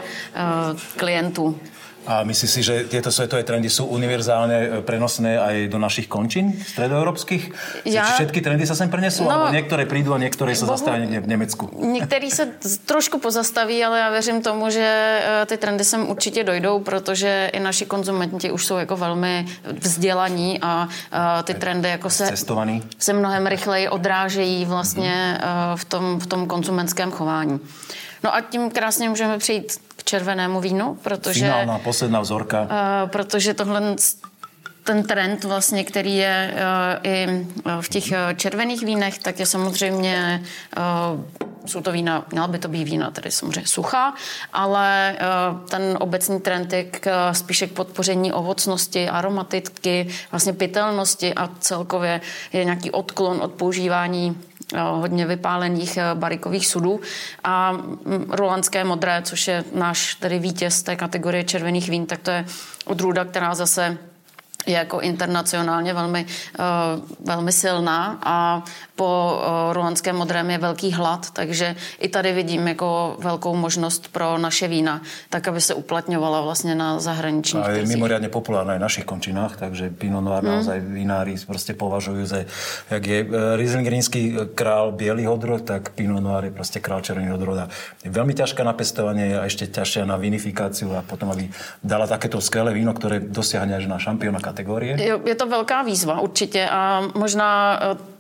[0.97, 1.59] klientů
[2.07, 6.57] A myslíš si, že tieto svetové trendy sú univerzálne, e, prenosné aj do našich končín
[6.57, 7.53] stredoeurópskych?
[7.85, 8.17] Ja...
[8.17, 10.81] Všetky trendy sa sem prenesú, no, alebo niektoré prídu a niektoré sa bohu...
[10.81, 11.69] zastaví v Nemecku?
[11.77, 12.47] Některý se
[12.87, 17.61] trošku pozastaví, ale já věřím tomu, že e, ty trendy sem určitě dojdou, protože i
[17.61, 19.47] naši konzumenti už jsou jako velmi
[19.81, 20.89] vzdělaní a
[21.45, 22.83] ty trendy jako se, Cestovaný.
[22.99, 25.77] se mnohem rychleji odrážejí vlastně mm-hmm.
[25.77, 27.61] v, tom, v tom konzumentském chování.
[28.25, 31.41] No a tím krásně můžeme přejít k červenému vínu, protože...
[31.41, 32.61] Finálna, posledná vzorka.
[32.63, 33.97] Uh, protože tohle
[34.85, 37.47] ten trend, vlastně, který je uh, i
[37.81, 38.05] v těch
[38.37, 40.43] červených vínech, tak je samozřejmě,
[40.77, 41.21] uh,
[41.67, 44.15] jsou to vína, měla by to být vína, tedy samozřejmě suchá,
[44.53, 45.17] ale
[45.69, 52.21] ten obecný trend je k, spíše k podpoření ovocnosti, aromatiky, vlastně pitelnosti a celkově
[52.53, 57.01] je nějaký odklon od používání Eh, hodně vypálených eh, barikových sudů.
[57.45, 62.31] A mm, rolandské modré, což je náš tedy vítěz té kategorie červených vín, tak to
[62.31, 62.45] je
[62.85, 63.99] odrůda, která zase
[64.67, 66.27] je jako internacionálně velmi,
[66.59, 66.65] uh,
[67.27, 68.63] velmi silná a
[68.97, 74.39] po uh, rulandském modrém je velký hlad, takže i tady vidím jako velkou možnost pro
[74.39, 79.05] naše vína, tak aby se uplatňovala vlastně na zahraničních A je mimoriadne populárna v našich
[79.05, 80.49] končinách, takže Pinot Noir mm.
[80.49, 82.45] naozaj vinári prostě považujú za,
[82.91, 87.59] jak je uh, Rieslingrinský král bielý odrod, tak Pinot Noir je prostě král červený odrod.
[87.59, 87.69] A
[88.05, 91.49] je veľmi ťažké na pestovanie a ešte ťažšie na vinifikáciu a potom, aby
[91.85, 94.99] dala takéto skvelé víno, ktoré dosiahne až na šampiona kategorie?
[95.25, 98.20] Je to velká výzva určitě a možná eh,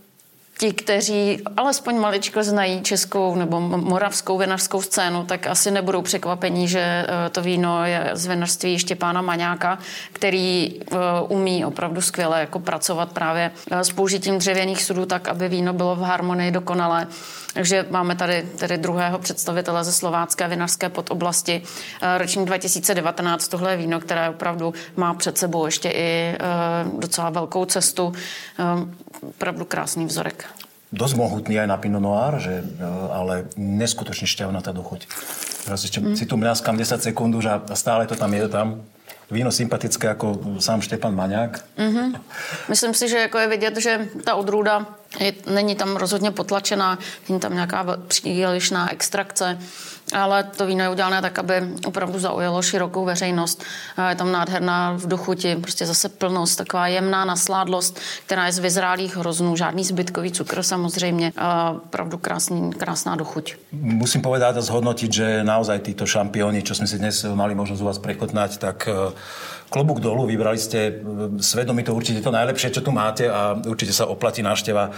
[0.61, 6.81] ti, kteří alespoň maličko znají českou nebo moravskou vinařskou scénu, tak asi nebudou překvapení, že
[6.81, 9.79] eh, to víno je z vinařství Štěpána Maňáka,
[10.12, 10.96] který eh,
[11.29, 16.01] umí opravdu skvěle jako pracovat právě s použitím dřevěných sudů tak, aby víno bylo v
[16.01, 17.07] harmonii dokonale.
[17.55, 21.62] Takže máme tady, tady druhého představitele ze slovácké vinařské podoblasti.
[22.03, 26.38] Eh, ročník 2019, tohle je víno, které opravdu má před sebou ještě i
[26.99, 28.12] docela velkou cestu.
[29.23, 30.49] Opravdu krásný vzorek
[30.92, 32.66] dosť mohutný aj na Pinot Noir, že,
[33.11, 35.07] ale neskutočne šťavnatá dochuť.
[35.64, 36.18] Teraz ešte mm.
[36.18, 38.83] si tu mňaskám 10 sekúnd už a stále to tam je tam.
[39.31, 41.64] Víno sympatické jako sám Štěpan Maňák.
[41.79, 42.20] Mm-hmm.
[42.68, 44.87] Myslím si, že jako je vidět, že ta odrůda
[45.20, 46.98] je, není tam rozhodně potlačená,
[47.29, 49.59] není tam nějaká přílišná extrakce
[50.12, 51.55] ale to víno je udělané tak, aby
[51.87, 53.62] opravdu zaujalo širokou veřejnost.
[54.09, 59.16] Je tam nádherná v dochuti, prostě zase plnost, taková jemná nasládlost, která je z vyzrálých
[59.16, 63.55] hroznů, žádný zbytkový cukr samozřejmě, a opravdu krásný, krásná dochuť.
[63.73, 67.87] Musím povedať a zhodnotiť, že naozaj títo šampióni, čo sme si dnes mali možnosť u
[67.87, 69.14] vás prechotnať, tak e,
[69.70, 71.03] klobúk dolu, vybrali ste
[71.38, 74.90] e, to určite to najlepšie, čo tu máte a určite sa oplatí návšteva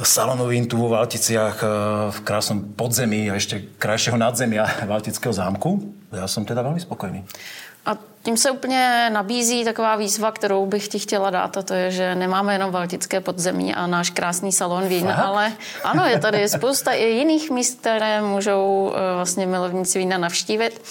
[0.00, 1.66] salónovín tu vo Valticiach e,
[2.10, 5.94] v krásnom podzemí a ešte krajšieho nadzemia Valtického zámku.
[6.12, 7.24] Já jsem teda velmi spokojný.
[7.86, 11.90] A tím se úplně nabízí taková výzva, kterou bych ti chtěla dát, a to je,
[11.90, 15.18] že nemáme jenom Valtické podzemí a náš krásný salon vín, Fakt?
[15.18, 15.52] ale
[15.84, 20.82] ano, je tady spousta i jiných míst, které můžou e, vlastně milovníci vína navštívit,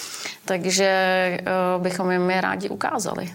[0.45, 1.41] takže e,
[1.77, 3.33] bychom jim je rádi ukázali.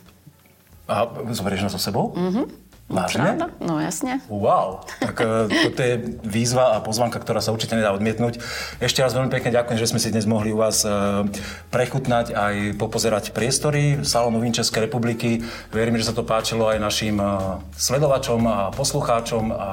[0.88, 2.14] A zoberieš nás so sebou?
[2.16, 2.46] Mm-hmm.
[2.86, 3.50] Vážne?
[3.58, 4.22] No jasne.
[4.30, 8.38] Wow, tak uh, toto je výzva a pozvanka, ktorá sa určite nedá odmietnúť.
[8.78, 11.26] Ešte raz veľmi pekne ďakujem, že sme si dnes mohli u vás uh,
[11.74, 15.42] prechutnať aj popozerať priestory Salónu Českej republiky.
[15.74, 19.70] Verím, že sa to páčilo aj našim uh, sledovačom a poslucháčom a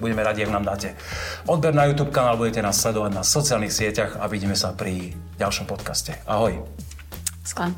[0.00, 0.96] budeme radi, ak nám dáte
[1.44, 5.68] odber na YouTube kanál, budete nás sledovať na sociálnych sieťach a vidíme sa pri ďalšom
[5.68, 6.16] podcaste.
[6.24, 6.64] Ahoj.
[7.44, 7.76] Sklen.